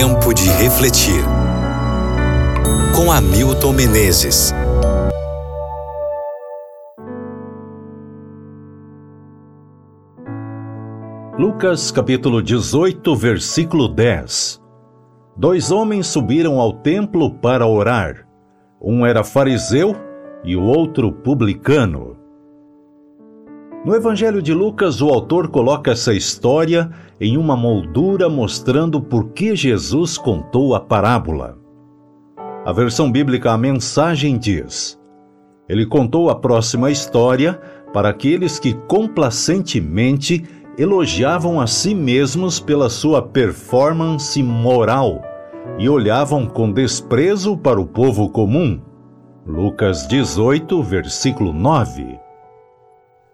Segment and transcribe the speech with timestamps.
[0.00, 1.24] Tempo de refletir.
[2.94, 4.54] Com Hamilton Menezes.
[11.36, 14.62] Lucas capítulo 18, versículo 10.
[15.36, 18.24] Dois homens subiram ao templo para orar.
[18.80, 19.96] Um era fariseu
[20.44, 22.17] e o outro publicano.
[23.84, 26.90] No Evangelho de Lucas, o autor coloca essa história
[27.20, 31.56] em uma moldura mostrando por que Jesus contou a parábola.
[32.64, 34.98] A versão bíblica, a mensagem diz:
[35.68, 37.54] Ele contou a próxima história
[37.92, 40.44] para aqueles que complacentemente
[40.76, 45.22] elogiavam a si mesmos pela sua performance moral
[45.78, 48.80] e olhavam com desprezo para o povo comum.
[49.46, 52.17] Lucas 18, versículo 9.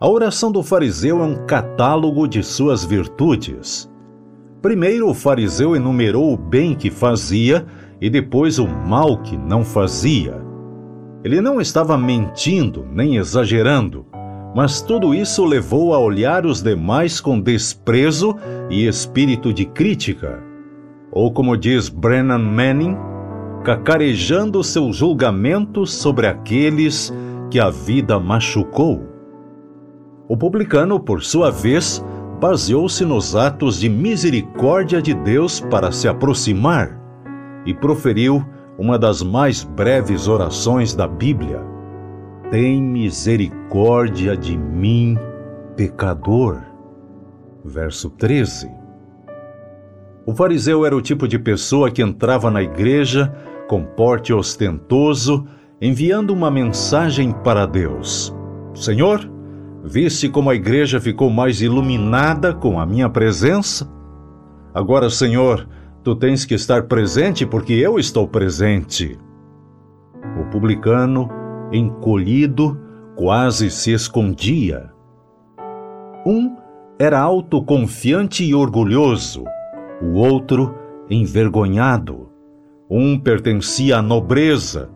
[0.00, 3.90] A oração do fariseu é um catálogo de suas virtudes.
[4.62, 7.66] Primeiro, o fariseu enumerou o bem que fazia
[8.00, 10.40] e depois o mal que não fazia.
[11.24, 14.06] Ele não estava mentindo nem exagerando,
[14.54, 18.36] mas tudo isso levou a olhar os demais com desprezo
[18.70, 20.40] e espírito de crítica.
[21.10, 22.96] Ou, como diz Brennan Manning,
[23.64, 27.12] cacarejando seu julgamento sobre aqueles
[27.50, 29.07] que a vida machucou.
[30.28, 32.04] O publicano, por sua vez,
[32.38, 37.00] baseou-se nos atos de misericórdia de Deus para se aproximar
[37.64, 38.44] e proferiu
[38.78, 41.62] uma das mais breves orações da Bíblia:
[42.50, 45.18] Tem misericórdia de mim,
[45.74, 46.60] pecador.
[47.64, 48.70] Verso 13.
[50.26, 53.34] O fariseu era o tipo de pessoa que entrava na igreja
[53.66, 55.46] com porte ostentoso,
[55.80, 58.34] enviando uma mensagem para Deus:
[58.74, 59.37] Senhor,
[59.84, 63.88] Viste como a igreja ficou mais iluminada com a minha presença?
[64.74, 65.68] Agora, Senhor,
[66.02, 69.18] tu tens que estar presente porque eu estou presente.
[70.40, 71.28] O publicano,
[71.72, 72.78] encolhido,
[73.16, 74.90] quase se escondia.
[76.26, 76.56] Um
[76.98, 79.44] era autoconfiante e orgulhoso,
[80.02, 80.74] o outro
[81.08, 82.28] envergonhado.
[82.90, 84.90] Um pertencia à nobreza,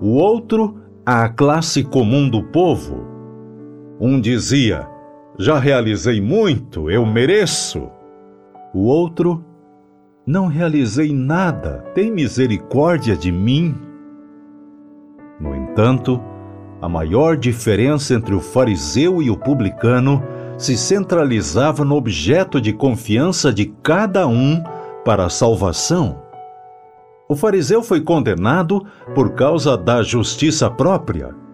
[0.00, 3.15] o outro à classe comum do povo.
[3.98, 4.86] Um dizia:
[5.38, 7.88] Já realizei muito, eu mereço.
[8.74, 9.42] O outro:
[10.26, 13.74] Não realizei nada, tem misericórdia de mim.
[15.40, 16.20] No entanto,
[16.80, 20.22] a maior diferença entre o fariseu e o publicano
[20.58, 24.62] se centralizava no objeto de confiança de cada um
[25.04, 26.22] para a salvação.
[27.28, 31.45] O fariseu foi condenado por causa da justiça própria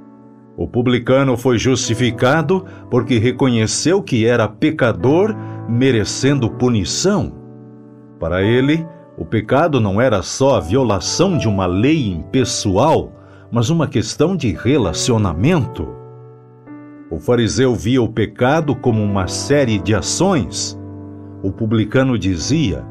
[0.56, 5.34] o publicano foi justificado porque reconheceu que era pecador,
[5.68, 7.32] merecendo punição.
[8.20, 8.86] Para ele,
[9.16, 13.12] o pecado não era só a violação de uma lei impessoal,
[13.50, 15.88] mas uma questão de relacionamento.
[17.10, 20.78] O fariseu via o pecado como uma série de ações.
[21.42, 22.84] O publicano dizia: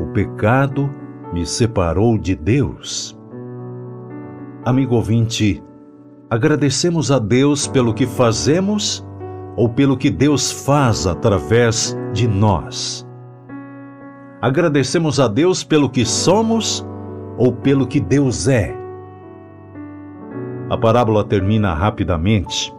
[0.00, 0.90] O pecado
[1.32, 3.18] me separou de Deus.
[4.64, 5.62] Amigo ouvinte,
[6.28, 9.06] agradecemos a Deus pelo que fazemos
[9.56, 13.06] ou pelo que Deus faz através de nós?
[14.42, 16.86] Agradecemos a Deus pelo que somos
[17.38, 18.74] ou pelo que Deus é?
[20.68, 22.74] A parábola termina rapidamente.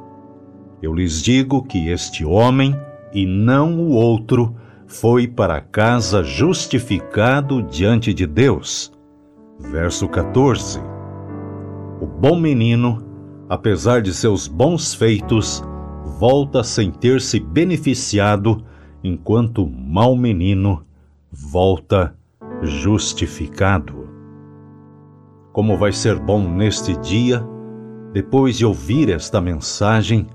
[0.82, 2.76] Eu lhes digo que este homem,
[3.14, 8.92] e não o outro, foi para casa justificado diante de Deus.
[9.58, 10.80] Verso 14.
[12.00, 13.07] O bom menino
[13.50, 15.64] apesar de seus bons feitos,
[16.20, 18.64] volta sem ter se beneficiado,
[19.04, 20.84] enquanto o mau menino
[21.32, 22.16] volta
[22.62, 24.08] justificado.
[25.54, 27.46] Como vai ser bom neste dia,
[28.14, 30.28] depois de ouvir esta mensagem,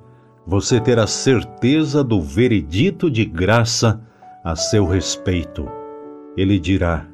[0.47, 4.01] você ter a certeza do veredito de graça
[4.45, 5.67] a seu respeito.
[6.37, 7.07] Ele dirá,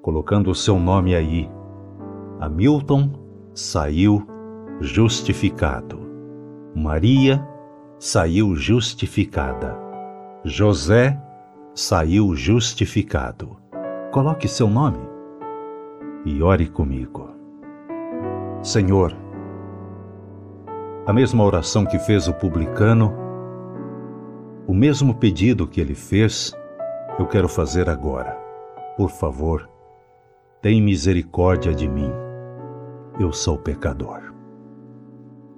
[0.00, 1.50] colocando o seu nome aí,
[2.40, 3.10] Hamilton
[3.54, 4.26] saiu
[4.82, 6.00] justificado.
[6.74, 7.46] Maria
[7.98, 9.78] saiu justificada.
[10.44, 11.18] José
[11.74, 13.56] saiu justificado.
[14.10, 14.98] Coloque seu nome
[16.24, 17.30] e ore comigo.
[18.60, 19.16] Senhor,
[21.06, 23.14] a mesma oração que fez o publicano,
[24.66, 26.52] o mesmo pedido que ele fez,
[27.18, 28.36] eu quero fazer agora.
[28.96, 29.68] Por favor,
[30.60, 32.10] tem misericórdia de mim.
[33.18, 34.32] Eu sou pecador.